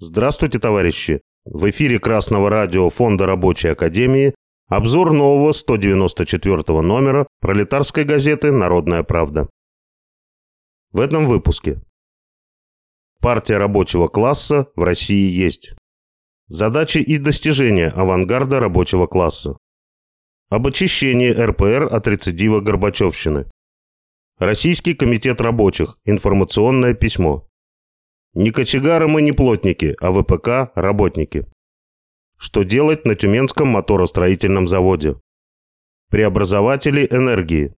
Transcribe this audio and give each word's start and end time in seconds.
Здравствуйте, 0.00 0.60
товарищи! 0.60 1.22
В 1.44 1.68
эфире 1.70 1.98
Красного 1.98 2.48
радио 2.50 2.88
Фонда 2.88 3.26
Рабочей 3.26 3.70
Академии 3.70 4.32
обзор 4.68 5.12
нового 5.12 5.50
194 5.50 6.82
номера 6.82 7.26
пролетарской 7.40 8.04
газеты 8.04 8.52
«Народная 8.52 9.02
правда». 9.02 9.48
В 10.92 11.00
этом 11.00 11.26
выпуске. 11.26 11.82
Партия 13.20 13.56
рабочего 13.56 14.06
класса 14.06 14.68
в 14.76 14.84
России 14.84 15.32
есть. 15.32 15.74
Задачи 16.46 16.98
и 16.98 17.18
достижения 17.18 17.88
авангарда 17.88 18.60
рабочего 18.60 19.08
класса. 19.08 19.58
Об 20.48 20.68
очищении 20.68 21.32
РПР 21.32 21.88
от 21.92 22.06
рецидива 22.06 22.60
Горбачевщины. 22.60 23.50
Российский 24.38 24.94
комитет 24.94 25.40
рабочих. 25.40 25.98
Информационное 26.04 26.94
письмо. 26.94 27.47
Не 28.38 28.52
кочегары 28.52 29.08
мы, 29.08 29.20
не 29.20 29.32
плотники, 29.32 29.96
а 30.00 30.12
ВПК– 30.12 30.70
работники. 30.76 31.48
Что 32.38 32.62
делать 32.62 33.04
на 33.04 33.16
Тюменском 33.16 33.66
моторостроительном 33.66 34.68
заводе? 34.68 35.16
Преобразователи 36.08 37.08
энергии. 37.10 37.74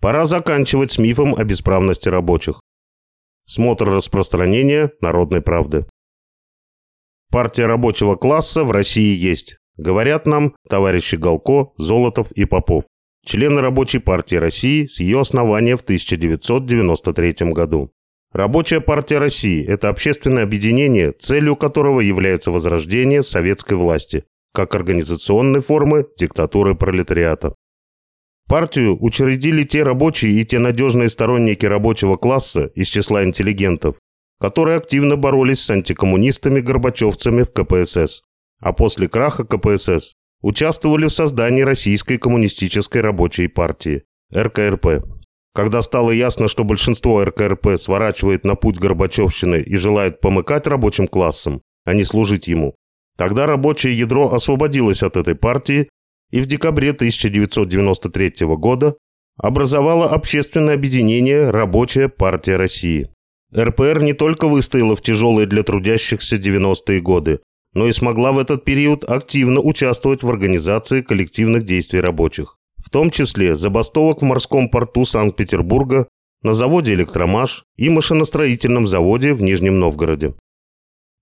Пора 0.00 0.26
заканчивать 0.26 0.92
с 0.92 0.98
мифом 0.98 1.34
о 1.34 1.42
бесправности 1.42 2.08
рабочих. 2.08 2.60
Смотр 3.46 3.86
распространения 3.86 4.92
народной 5.00 5.42
правды. 5.42 5.88
Партия 7.32 7.66
рабочего 7.66 8.14
класса 8.14 8.62
в 8.62 8.70
России 8.70 9.16
есть. 9.16 9.58
Говорят 9.76 10.24
нам 10.24 10.54
товарищи 10.68 11.16
Галко, 11.16 11.72
Золотов 11.78 12.30
и 12.30 12.44
Попов, 12.44 12.84
члены 13.26 13.60
Рабочей 13.60 13.98
партии 13.98 14.36
России 14.36 14.86
с 14.86 15.00
ее 15.00 15.18
основания 15.18 15.76
в 15.76 15.82
1993 15.82 17.50
году. 17.50 17.90
Рабочая 18.34 18.80
партия 18.80 19.18
России– 19.18 19.64
это 19.68 19.88
общественное 19.88 20.42
объединение, 20.42 21.12
целью 21.12 21.54
которого 21.54 22.00
является 22.00 22.50
возрождение 22.50 23.22
советской 23.22 23.74
власти 23.74 24.24
как 24.52 24.74
организационной 24.74 25.60
формы 25.60 26.06
диктатуры 26.18 26.74
пролетариата. 26.74 27.54
Партию 28.48 28.96
учредили 29.00 29.62
те 29.62 29.84
рабочие 29.84 30.32
и 30.32 30.44
те 30.44 30.58
надежные 30.58 31.10
сторонники 31.10 31.64
рабочего 31.64 32.16
класса 32.16 32.72
из 32.74 32.88
числа 32.88 33.24
интеллигентов, 33.24 33.96
которые 34.40 34.78
активно 34.78 35.16
боролись 35.16 35.60
с 35.60 35.70
антикоммунистами-горбачевцами 35.70 37.44
в 37.44 37.52
КПСС, 37.52 38.22
а 38.60 38.72
после 38.72 39.08
краха 39.08 39.44
КПСС 39.44 40.14
участвовали 40.42 41.06
в 41.06 41.12
создании 41.12 41.62
Российской 41.62 42.18
коммунистической 42.18 43.00
рабочей 43.00 43.46
партии– 43.46 44.02
РКРП. 44.34 45.04
Когда 45.54 45.82
стало 45.82 46.10
ясно, 46.10 46.48
что 46.48 46.64
большинство 46.64 47.24
РКРП 47.24 47.78
сворачивает 47.78 48.44
на 48.44 48.56
путь 48.56 48.78
Горбачевщины 48.78 49.60
и 49.60 49.76
желает 49.76 50.20
помыкать 50.20 50.66
рабочим 50.66 51.06
классом, 51.06 51.62
а 51.84 51.94
не 51.94 52.02
служить 52.02 52.48
ему, 52.48 52.74
тогда 53.16 53.46
рабочее 53.46 53.96
ядро 53.96 54.32
освободилось 54.32 55.04
от 55.04 55.16
этой 55.16 55.36
партии 55.36 55.88
и 56.32 56.40
в 56.40 56.46
декабре 56.46 56.90
1993 56.90 58.46
года 58.56 58.96
образовало 59.36 60.08
общественное 60.08 60.74
объединение 60.74 61.50
«Рабочая 61.50 62.08
партия 62.08 62.56
России». 62.56 63.10
РПР 63.56 64.02
не 64.02 64.12
только 64.12 64.48
выстояла 64.48 64.96
в 64.96 65.02
тяжелые 65.02 65.46
для 65.46 65.62
трудящихся 65.62 66.34
90-е 66.34 67.00
годы, 67.00 67.38
но 67.74 67.86
и 67.86 67.92
смогла 67.92 68.32
в 68.32 68.40
этот 68.40 68.64
период 68.64 69.04
активно 69.04 69.60
участвовать 69.60 70.24
в 70.24 70.28
организации 70.28 71.02
коллективных 71.02 71.62
действий 71.62 72.00
рабочих 72.00 72.56
в 72.84 72.90
том 72.90 73.10
числе 73.10 73.54
забастовок 73.54 74.20
в 74.20 74.24
морском 74.24 74.68
порту 74.68 75.06
Санкт-Петербурга, 75.06 76.06
на 76.42 76.52
заводе 76.52 76.92
«Электромаш» 76.92 77.64
и 77.76 77.88
машиностроительном 77.88 78.86
заводе 78.86 79.32
в 79.32 79.40
Нижнем 79.40 79.78
Новгороде. 79.78 80.34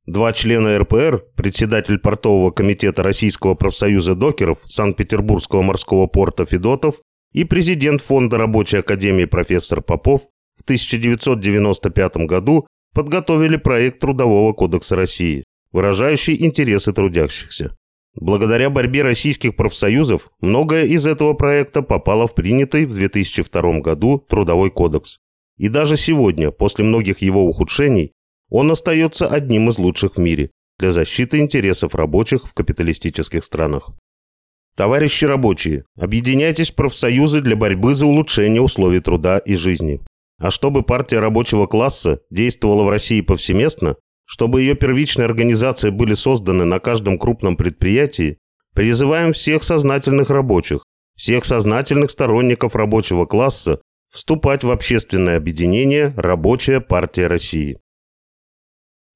Два 0.07 0.33
члена 0.33 0.77
РПР, 0.81 1.23
председатель 1.37 2.01
портового 2.01 2.51
комитета 2.51 3.05
Российского 3.05 3.55
профсоюза 3.55 4.17
докеров 4.17 4.59
Санкт-Петербургского 4.65 5.63
морского 5.63 6.09
порта 6.09 6.45
Федотов 6.45 6.97
и 7.33 7.45
президент 7.45 8.03
Фонда 8.03 8.39
рабочей 8.39 8.79
академии 8.79 9.27
профессор 9.27 9.81
Попов 9.81 10.23
в 10.59 10.63
1995 10.65 12.17
году 12.27 12.67
подготовили 12.93 13.57
проект 13.57 14.01
Трудового 14.01 14.53
кодекса 14.53 14.97
России, 14.97 15.45
выражающий 15.71 16.45
интересы 16.45 16.93
трудящихся. 16.93 17.77
Благодаря 18.15 18.69
борьбе 18.69 19.03
российских 19.03 19.57
профсоюзов 19.57 20.31
многое 20.41 20.85
из 20.85 21.07
этого 21.07 21.33
проекта 21.33 21.83
попало 21.83 22.27
в 22.27 22.35
принятый 22.35 22.85
в 22.85 22.95
2002 22.95 23.81
году 23.81 24.19
Трудовой 24.19 24.71
кодекс. 24.71 25.19
И 25.57 25.69
даже 25.69 25.97
сегодня, 25.97 26.51
после 26.51 26.85
многих 26.85 27.19
его 27.19 27.47
ухудшений, 27.47 28.13
он 28.51 28.71
остается 28.71 29.29
одним 29.29 29.69
из 29.69 29.79
лучших 29.79 30.17
в 30.17 30.19
мире 30.19 30.51
для 30.79 30.91
защиты 30.91 31.39
интересов 31.39 31.95
рабочих 31.95 32.47
в 32.47 32.55
капиталистических 32.55 33.43
странах. 33.45 33.93
Товарищи 34.77 35.27
рабочие, 35.27 35.85
объединяйтесь 35.99 36.71
в 36.71 36.75
профсоюзы 36.75 37.41
для 37.41 37.57
борьбы 37.57 37.95
за 37.95 38.07
улучшение 38.07 38.61
условий 38.61 39.01
труда 39.01 39.39
и 39.39 39.55
жизни. 39.55 40.01
А 40.39 40.51
чтобы 40.51 40.83
партия 40.83 41.21
рабочего 41.21 41.67
класса 41.67 42.21
действовала 42.31 42.83
в 42.83 42.89
России 42.89 43.21
повсеместно, 43.21 43.97
чтобы 44.33 44.63
ее 44.63 44.75
первичные 44.75 45.27
организации 45.27 45.91
были 45.91 46.15
созданы 46.15 46.65
на 46.65 46.81
каждом 46.81 47.19
крупном 47.19 47.55
предприятии, 47.55 48.39
призываем 48.75 49.35
всех 49.35 49.63
сознательных 49.63 50.31
рабочих, 50.31 50.87
всех 51.15 51.45
сознательных 51.45 52.11
сторонников 52.11 52.75
рабочего 52.75 53.27
класса 53.27 53.83
вступать 54.11 54.65
в 54.65 54.71
общественное 54.71 55.37
объединение 55.37 56.15
«Рабочая 56.17 56.81
партия 56.81 57.27
России». 57.27 57.79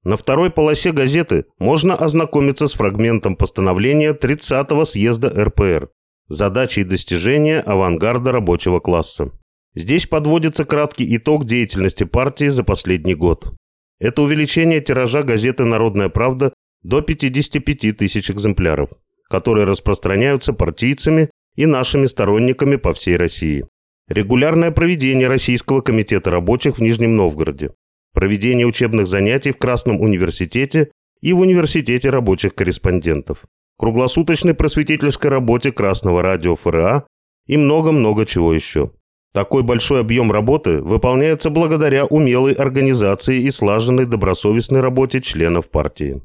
На 0.05 0.19
второй 0.19 0.51
полосе 0.51 0.93
газеты 0.93 1.47
можно 1.59 1.97
ознакомиться 1.97 2.69
с 2.69 2.75
фрагментом 2.75 3.37
постановления 3.37 4.13
30-го 4.13 4.85
съезда 4.85 5.31
РПР 5.45 5.89
«Задачи 6.29 6.81
и 6.81 6.85
достижения 6.85 7.61
авангарда 7.61 8.33
рабочего 8.33 8.81
класса». 8.81 9.31
Здесь 9.75 10.07
подводится 10.07 10.67
краткий 10.67 11.17
итог 11.17 11.47
деятельности 11.47 12.05
партии 12.05 12.49
за 12.49 12.65
последний 12.65 13.15
год. 13.15 13.57
Это 13.99 14.23
увеличение 14.23 14.81
тиража 14.81 15.23
газеты 15.23 15.65
«Народная 15.65 16.09
правда» 16.09 16.53
до 16.83 17.01
55 17.01 17.97
тысяч 17.97 18.31
экземпляров, 18.31 18.91
которые 19.29 19.65
распространяются 19.65 20.53
партийцами 20.53 21.31
и 21.57 21.67
нашими 21.67 22.07
сторонниками 22.07 22.77
по 22.77 22.93
всей 22.93 23.17
России. 23.17 23.67
Регулярное 24.09 24.71
проведение 24.71 25.27
Российского 25.27 25.81
комитета 25.81 26.31
рабочих 26.31 26.79
в 26.79 26.83
Нижнем 26.83 27.17
Новгороде. 27.17 27.73
Проведение 28.13 28.67
учебных 28.67 29.07
занятий 29.07 29.53
в 29.53 29.59
Красном 29.59 30.01
университете 30.01 30.91
и 31.21 31.33
в 31.33 31.41
Университете 31.41 32.11
рабочих 32.11 32.55
корреспондентов. 32.55 33.47
Круглосуточной 33.79 34.55
просветительской 34.55 35.31
работе 35.31 35.73
Красного 35.73 36.23
радио 36.23 36.55
ФРА 36.55 37.07
и 37.47 37.57
много-много 37.57 38.25
чего 38.27 38.55
еще. 38.55 38.93
Такой 39.37 39.63
большой 39.63 40.01
объем 40.01 40.33
работы 40.33 40.81
выполняется 40.81 41.51
благодаря 41.51 42.07
умелой 42.07 42.55
организации 42.55 43.43
и 43.43 43.51
слаженной 43.51 44.07
добросовестной 44.07 44.81
работе 44.81 45.21
членов 45.21 45.69
партии. 45.69 46.23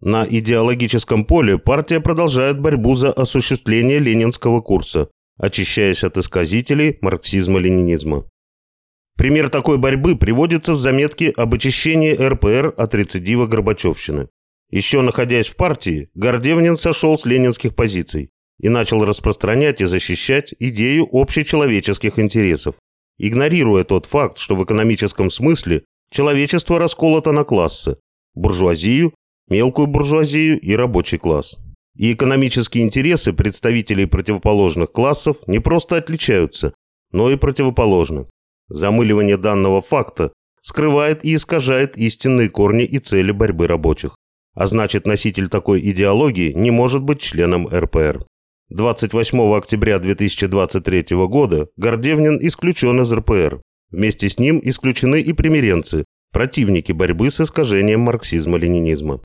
На 0.00 0.24
идеологическом 0.24 1.24
поле 1.24 1.58
партия 1.58 1.98
продолжает 1.98 2.60
борьбу 2.60 2.94
за 2.94 3.12
осуществление 3.12 3.98
ленинского 3.98 4.60
курса, 4.60 5.08
очищаясь 5.36 6.04
от 6.04 6.16
исказителей 6.16 6.96
марксизма-ленинизма. 7.00 8.28
Пример 9.18 9.48
такой 9.48 9.76
борьбы 9.76 10.14
приводится 10.14 10.74
в 10.74 10.78
заметке 10.78 11.30
об 11.30 11.54
очищении 11.54 12.14
РПР 12.14 12.72
от 12.76 12.94
рецидива 12.94 13.48
Горбачевщины. 13.48 14.28
Еще 14.70 15.00
находясь 15.00 15.48
в 15.48 15.56
партии, 15.56 16.08
Гордевнин 16.14 16.76
сошел 16.76 17.18
с 17.18 17.26
ленинских 17.26 17.74
позиций 17.74 18.30
и 18.64 18.70
начал 18.70 19.04
распространять 19.04 19.82
и 19.82 19.84
защищать 19.84 20.54
идею 20.58 21.06
общечеловеческих 21.12 22.18
интересов, 22.18 22.76
игнорируя 23.18 23.84
тот 23.84 24.06
факт, 24.06 24.38
что 24.38 24.56
в 24.56 24.64
экономическом 24.64 25.28
смысле 25.28 25.84
человечество 26.10 26.78
расколото 26.78 27.32
на 27.32 27.44
классы– 27.44 27.98
буржуазию, 28.34 29.12
мелкую 29.50 29.86
буржуазию 29.86 30.58
и 30.58 30.74
рабочий 30.74 31.18
класс. 31.18 31.58
И 31.98 32.14
экономические 32.14 32.84
интересы 32.84 33.34
представителей 33.34 34.06
противоположных 34.06 34.90
классов 34.92 35.36
не 35.46 35.58
просто 35.58 35.98
отличаются, 35.98 36.72
но 37.12 37.30
и 37.30 37.36
противоположны. 37.36 38.28
Замыливание 38.68 39.36
данного 39.36 39.82
факта 39.82 40.32
скрывает 40.62 41.22
и 41.22 41.34
искажает 41.34 41.98
истинные 41.98 42.48
корни 42.48 42.84
и 42.84 42.98
цели 42.98 43.30
борьбы 43.30 43.66
рабочих. 43.66 44.16
А 44.54 44.66
значит, 44.66 45.06
носитель 45.06 45.50
такой 45.50 45.80
идеологии 45.80 46.54
не 46.54 46.70
может 46.70 47.02
быть 47.02 47.20
членом 47.20 47.68
РПР. 47.68 48.24
28 48.70 49.54
октября 49.54 49.98
2023 49.98 51.04
года 51.26 51.68
Гордевнин 51.76 52.38
исключен 52.40 52.98
из 53.02 53.12
РПР. 53.12 53.60
Вместе 53.90 54.30
с 54.30 54.38
ним 54.38 54.58
исключены 54.62 55.20
и 55.20 55.34
примиренцы, 55.34 56.06
противники 56.32 56.90
борьбы 56.90 57.30
с 57.30 57.42
искажением 57.42 58.00
марксизма-ленинизма. 58.08 59.22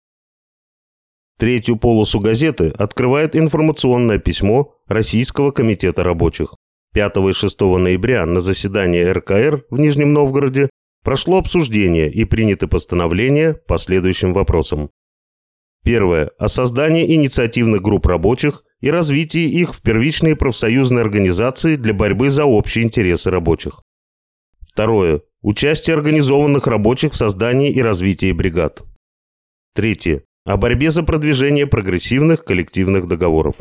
Третью 1.38 1.78
полосу 1.78 2.20
газеты 2.20 2.74
открывает 2.78 3.34
информационное 3.38 4.20
письмо 4.20 4.76
Российского 4.88 5.52
комитета 5.52 6.04
рабочих. 6.04 6.54
5 6.94 7.18
и 7.30 7.32
6 7.32 7.62
ноября 7.62 8.26
на 8.26 8.42
заседании 8.42 9.06
РКР 9.06 9.64
в 9.70 9.80
Нижнем 9.80 10.12
Новгороде 10.12 10.70
прошло 11.02 11.38
обсуждение 11.38 12.12
и 12.12 12.26
приняты 12.26 12.68
постановления 12.68 13.54
по 13.54 13.78
следующим 13.78 14.34
вопросам. 14.34 14.90
Первое. 15.86 16.30
О 16.38 16.50
создании 16.50 17.16
инициативных 17.16 17.82
групп 17.82 18.06
рабочих 18.06 18.64
и 18.82 18.90
развитии 18.90 19.50
их 19.50 19.74
в 19.74 19.82
первичные 19.82 20.36
профсоюзные 20.36 21.02
организации 21.02 21.76
для 21.76 21.94
борьбы 21.94 22.30
за 22.30 22.46
общие 22.46 22.86
интересы 22.86 23.30
рабочих. 23.30 23.82
Второе. 24.62 25.22
Участие 25.42 25.96
организованных 25.96 26.68
рабочих 26.68 27.14
в 27.14 27.18
создании 27.18 27.72
и 27.72 27.82
развитии 27.82 28.32
бригад. 28.32 28.84
Третье. 29.74 30.24
О 30.46 30.58
борьбе 30.58 30.92
за 30.92 31.04
продвижение 31.04 31.68
прогрессивных 31.68 32.44
коллективных 32.44 33.08
договоров. 33.08 33.58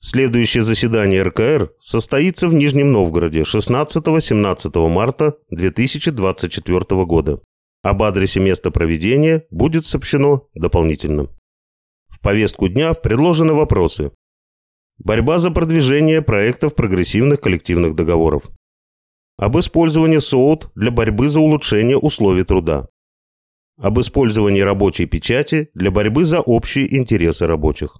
Следующее 0.00 0.64
заседание 0.64 1.22
РКР 1.22 1.72
состоится 1.78 2.48
в 2.48 2.54
Нижнем 2.54 2.90
Новгороде 2.90 3.42
16-17 3.42 4.88
марта 4.88 5.36
2024 5.50 7.04
года. 7.04 7.40
Об 7.82 8.02
адресе 8.02 8.40
места 8.40 8.70
проведения 8.70 9.46
будет 9.50 9.84
сообщено 9.84 10.48
дополнительно. 10.54 11.28
В 12.08 12.20
повестку 12.20 12.68
дня 12.68 12.94
предложены 12.94 13.52
вопросы. 13.52 14.12
Борьба 15.04 15.38
за 15.38 15.50
продвижение 15.50 16.22
проектов 16.22 16.76
прогрессивных 16.76 17.40
коллективных 17.40 17.96
договоров. 17.96 18.44
Об 19.36 19.58
использовании 19.58 20.18
СОУТ 20.18 20.70
для 20.76 20.92
борьбы 20.92 21.28
за 21.28 21.40
улучшение 21.40 21.98
условий 21.98 22.44
труда. 22.44 22.86
Об 23.80 23.98
использовании 23.98 24.60
рабочей 24.60 25.06
печати 25.06 25.70
для 25.74 25.90
борьбы 25.90 26.22
за 26.22 26.40
общие 26.40 26.96
интересы 26.96 27.48
рабочих. 27.48 27.96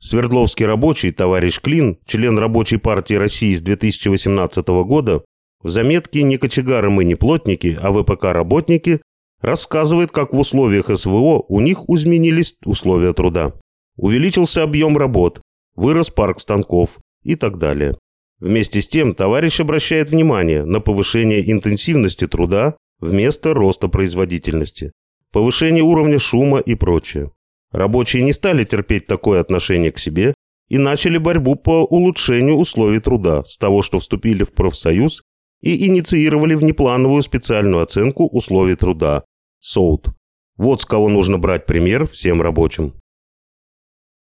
Свердловский 0.00 0.66
рабочий 0.66 1.12
товарищ 1.12 1.60
Клин, 1.60 1.98
член 2.04 2.36
Рабочей 2.36 2.78
партии 2.78 3.14
России 3.14 3.54
с 3.54 3.62
2018 3.62 4.66
года, 4.66 5.22
в 5.62 5.68
заметке 5.68 6.24
«Не 6.24 6.38
кочегары 6.38 6.90
мы, 6.90 7.04
не 7.04 7.14
плотники, 7.14 7.78
а 7.80 7.92
ВПК-работники» 7.92 9.02
рассказывает, 9.40 10.10
как 10.10 10.32
в 10.32 10.40
условиях 10.40 10.86
СВО 10.92 11.44
у 11.48 11.60
них 11.60 11.84
изменились 11.86 12.56
условия 12.64 13.12
труда. 13.12 13.52
Увеличился 13.96 14.62
объем 14.64 14.96
работ, 14.96 15.42
вырос 15.74 16.10
парк 16.10 16.40
станков 16.40 16.98
и 17.22 17.34
так 17.36 17.58
далее. 17.58 17.98
Вместе 18.38 18.80
с 18.80 18.88
тем 18.88 19.14
товарищ 19.14 19.60
обращает 19.60 20.10
внимание 20.10 20.64
на 20.64 20.80
повышение 20.80 21.50
интенсивности 21.50 22.26
труда 22.26 22.76
вместо 22.98 23.54
роста 23.54 23.88
производительности, 23.88 24.92
повышение 25.32 25.82
уровня 25.82 26.18
шума 26.18 26.58
и 26.58 26.74
прочее. 26.74 27.30
Рабочие 27.70 28.22
не 28.22 28.32
стали 28.32 28.64
терпеть 28.64 29.06
такое 29.06 29.40
отношение 29.40 29.92
к 29.92 29.98
себе 29.98 30.34
и 30.68 30.78
начали 30.78 31.18
борьбу 31.18 31.54
по 31.54 31.84
улучшению 31.84 32.56
условий 32.56 33.00
труда 33.00 33.44
с 33.44 33.58
того, 33.58 33.82
что 33.82 33.98
вступили 33.98 34.42
в 34.42 34.52
профсоюз 34.52 35.22
и 35.60 35.86
инициировали 35.86 36.54
внеплановую 36.54 37.22
специальную 37.22 37.82
оценку 37.82 38.26
условий 38.26 38.76
труда– 38.76 39.24
СОУТ. 39.60 40.08
Вот 40.56 40.80
с 40.80 40.84
кого 40.84 41.08
нужно 41.08 41.38
брать 41.38 41.66
пример 41.66 42.08
всем 42.08 42.40
рабочим. 42.40 42.99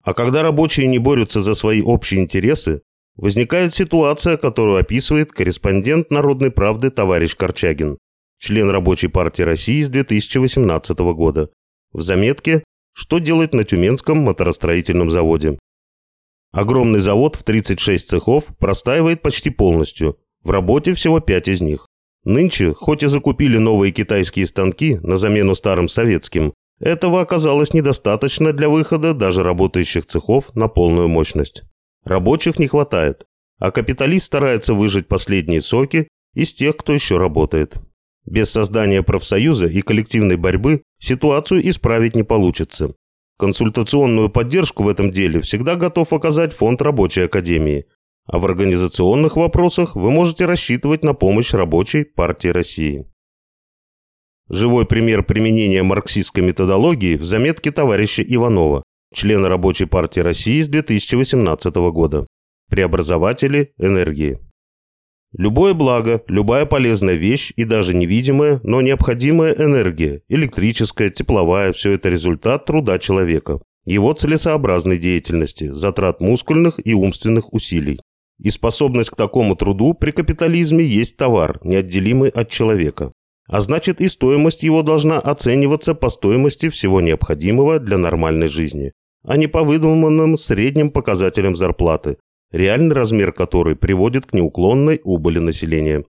А 0.08 0.14
когда 0.14 0.42
рабочие 0.42 0.86
не 0.86 0.98
борются 0.98 1.42
за 1.42 1.52
свои 1.52 1.82
общие 1.82 2.20
интересы, 2.20 2.80
возникает 3.16 3.74
ситуация, 3.74 4.38
которую 4.38 4.78
описывает 4.78 5.32
корреспондент 5.32 6.10
«Народной 6.10 6.50
правды» 6.50 6.88
товарищ 6.88 7.36
Корчагин, 7.36 7.98
член 8.38 8.70
Рабочей 8.70 9.08
партии 9.08 9.42
России 9.42 9.82
с 9.82 9.90
2018 9.90 10.98
года, 11.12 11.50
в 11.92 12.00
заметке 12.00 12.64
«Что 12.94 13.18
делать 13.18 13.52
на 13.52 13.64
Тюменском 13.64 14.16
моторостроительном 14.16 15.10
заводе?». 15.10 15.58
Огромный 16.52 17.00
завод 17.00 17.36
в 17.36 17.44
36 17.44 18.08
цехов 18.08 18.46
простаивает 18.58 19.20
почти 19.20 19.50
полностью, 19.50 20.16
в 20.42 20.48
работе 20.50 20.94
всего 20.94 21.20
пять 21.20 21.48
из 21.48 21.60
них. 21.60 21.86
Нынче, 22.24 22.72
хоть 22.72 23.02
и 23.02 23.08
закупили 23.08 23.58
новые 23.58 23.92
китайские 23.92 24.46
станки 24.46 25.00
на 25.02 25.16
замену 25.16 25.54
старым 25.54 25.86
советским, 25.86 26.54
этого 26.80 27.20
оказалось 27.20 27.74
недостаточно 27.74 28.52
для 28.52 28.68
выхода 28.68 29.14
даже 29.14 29.42
работающих 29.42 30.06
цехов 30.06 30.54
на 30.54 30.68
полную 30.68 31.08
мощность. 31.08 31.64
Рабочих 32.04 32.58
не 32.58 32.68
хватает, 32.68 33.24
а 33.58 33.70
капиталист 33.70 34.26
старается 34.26 34.74
выжать 34.74 35.08
последние 35.08 35.60
соки 35.60 36.08
из 36.34 36.54
тех, 36.54 36.76
кто 36.76 36.92
еще 36.92 37.18
работает. 37.18 37.80
Без 38.24 38.50
создания 38.50 39.02
профсоюза 39.02 39.66
и 39.66 39.80
коллективной 39.80 40.36
борьбы 40.36 40.82
ситуацию 40.98 41.68
исправить 41.68 42.14
не 42.14 42.22
получится. 42.22 42.94
Консультационную 43.38 44.28
поддержку 44.28 44.82
в 44.82 44.88
этом 44.88 45.10
деле 45.10 45.40
всегда 45.40 45.76
готов 45.76 46.12
оказать 46.12 46.52
Фонд 46.52 46.82
рабочей 46.82 47.22
академии, 47.22 47.86
а 48.26 48.38
в 48.38 48.44
организационных 48.44 49.36
вопросах 49.36 49.96
вы 49.96 50.10
можете 50.10 50.44
рассчитывать 50.44 51.02
на 51.02 51.14
помощь 51.14 51.52
рабочей 51.54 52.04
партии 52.04 52.48
России. 52.48 53.06
Живой 54.50 54.86
пример 54.86 55.24
применения 55.24 55.82
марксистской 55.82 56.42
методологии 56.42 57.16
в 57.16 57.24
заметке 57.24 57.70
товарища 57.70 58.22
Иванова, 58.22 58.82
члена 59.12 59.48
Рабочей 59.48 59.84
партии 59.84 60.20
России 60.20 60.62
с 60.62 60.68
2018 60.68 61.74
года. 61.92 62.26
Преобразователи 62.70 63.72
энергии. 63.78 64.38
Любое 65.36 65.74
благо, 65.74 66.22
любая 66.28 66.64
полезная 66.64 67.16
вещь 67.16 67.52
и 67.56 67.64
даже 67.64 67.94
невидимая, 67.94 68.60
но 68.62 68.80
необходимая 68.80 69.52
энергия, 69.52 70.22
электрическая, 70.28 71.10
тепловая– 71.10 71.72
все 71.74 71.92
это 71.92 72.08
результат 72.08 72.64
труда 72.64 72.98
человека, 72.98 73.60
его 73.84 74.14
целесообразной 74.14 74.96
деятельности, 74.96 75.70
затрат 75.70 76.22
мускульных 76.22 76.80
и 76.82 76.94
умственных 76.94 77.52
усилий. 77.52 78.00
И 78.38 78.48
способность 78.48 79.10
к 79.10 79.16
такому 79.16 79.56
труду 79.56 79.92
при 79.92 80.12
капитализме 80.12 80.84
есть 80.84 81.18
товар, 81.18 81.58
неотделимый 81.62 82.30
от 82.30 82.48
человека. 82.48 83.12
А 83.48 83.62
значит 83.62 84.00
и 84.02 84.08
стоимость 84.08 84.62
его 84.62 84.82
должна 84.82 85.18
оцениваться 85.18 85.94
по 85.94 86.10
стоимости 86.10 86.68
всего 86.68 87.00
необходимого 87.00 87.78
для 87.78 87.96
нормальной 87.96 88.48
жизни, 88.48 88.92
а 89.24 89.38
не 89.38 89.46
по 89.46 89.64
выдуманным 89.64 90.36
средним 90.36 90.90
показателям 90.90 91.56
зарплаты, 91.56 92.18
реальный 92.52 92.94
размер 92.94 93.32
которой 93.32 93.74
приводит 93.74 94.26
к 94.26 94.34
неуклонной 94.34 95.00
убыли 95.02 95.38
населения. 95.38 96.04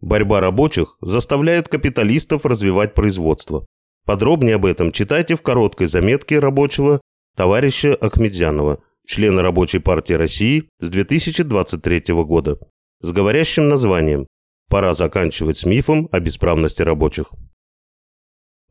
Борьба 0.00 0.40
рабочих 0.40 0.96
заставляет 1.02 1.68
капиталистов 1.68 2.46
развивать 2.46 2.94
производство. 2.94 3.66
Подробнее 4.06 4.54
об 4.54 4.64
этом 4.64 4.92
читайте 4.92 5.34
в 5.34 5.42
короткой 5.42 5.86
заметке 5.86 6.38
рабочего 6.38 7.02
товарища 7.36 7.94
Ахмедзянова, 7.94 8.82
члена 9.06 9.42
Рабочей 9.42 9.78
партии 9.78 10.14
России 10.14 10.70
с 10.78 10.88
2023 10.88 12.14
года, 12.24 12.58
с 13.02 13.12
говорящим 13.12 13.68
названием 13.68 14.26
«Пора 14.70 14.94
заканчивать 14.94 15.58
с 15.58 15.66
мифом 15.66 16.08
о 16.12 16.20
бесправности 16.20 16.82
рабочих». 16.82 17.32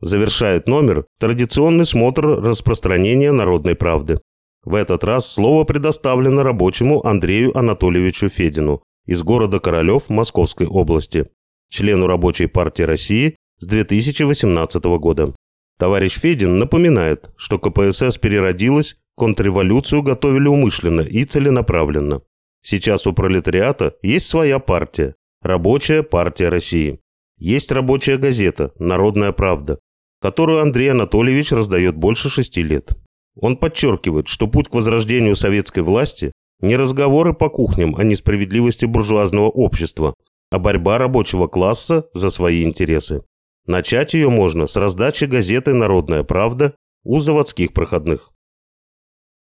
Завершает 0.00 0.66
номер 0.66 1.06
традиционный 1.20 1.84
смотр 1.84 2.26
распространения 2.42 3.32
народной 3.32 3.74
правды. 3.74 4.18
В 4.64 4.74
этот 4.74 5.04
раз 5.04 5.30
слово 5.30 5.64
предоставлено 5.64 6.42
рабочему 6.42 7.06
Андрею 7.06 7.56
Анатольевичу 7.56 8.30
Федину 8.30 8.82
из 9.06 9.22
города 9.22 9.60
Королев 9.60 10.08
Московской 10.08 10.66
области, 10.66 11.28
члену 11.68 12.06
Рабочей 12.06 12.46
партии 12.46 12.82
России 12.82 13.36
с 13.58 13.66
2018 13.66 14.84
года. 14.98 15.34
Товарищ 15.78 16.18
Федин 16.18 16.58
напоминает, 16.58 17.30
что 17.36 17.58
КПСС 17.58 18.16
переродилась, 18.18 18.96
контрреволюцию 19.16 20.02
готовили 20.02 20.48
умышленно 20.48 21.02
и 21.02 21.24
целенаправленно. 21.24 22.22
Сейчас 22.62 23.06
у 23.06 23.12
пролетариата 23.12 23.96
есть 24.02 24.26
своя 24.26 24.58
партия– 24.58 25.14
Рабочая 25.42 26.02
партия 26.02 26.50
России. 26.50 27.00
Есть 27.38 27.72
рабочая 27.72 28.18
газета 28.18 28.72
«Народная 28.78 29.32
правда», 29.32 29.78
которую 30.20 30.60
Андрей 30.60 30.90
Анатольевич 30.90 31.52
раздает 31.52 31.96
больше 31.96 32.28
шести 32.28 32.62
лет. 32.62 32.92
Он 33.36 33.56
подчеркивает, 33.56 34.28
что 34.28 34.48
путь 34.48 34.68
к 34.68 34.74
возрождению 34.74 35.34
советской 35.34 35.82
власти 35.82 36.32
не 36.60 36.76
разговоры 36.76 37.32
по 37.32 37.48
кухням 37.48 37.96
о 37.96 38.04
несправедливости 38.04 38.84
буржуазного 38.84 39.48
общества, 39.48 40.12
а 40.50 40.58
борьба 40.58 40.98
рабочего 40.98 41.48
класса 41.48 42.06
за 42.12 42.28
свои 42.28 42.62
интересы. 42.62 43.22
Начать 43.66 44.12
ее 44.12 44.28
можно 44.28 44.66
с 44.66 44.76
раздачи 44.76 45.24
газеты 45.24 45.72
«Народная 45.72 46.22
правда» 46.22 46.74
у 47.02 47.18
заводских 47.18 47.72
проходных. 47.72 48.30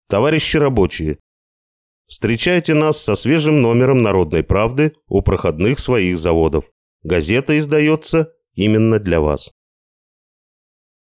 Товарищи 0.10 0.58
рабочие, 0.58 1.20
встречайте 2.08 2.74
нас 2.74 3.02
со 3.02 3.16
свежим 3.16 3.62
номером 3.62 4.02
«Народной 4.02 4.44
правды» 4.44 4.94
у 5.08 5.22
проходных 5.22 5.80
своих 5.80 6.18
заводов. 6.18 6.72
Газета 7.04 7.58
издается 7.58 8.34
именно 8.54 9.00
для 9.00 9.22
вас. 9.22 9.55